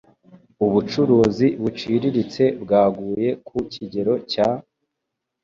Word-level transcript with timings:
Ubucuruzi 0.65 1.47
buciriritse 1.61 2.43
bwaguye 2.63 3.29
ku 3.47 3.55
kigero 3.73 4.13
cya 4.31 4.49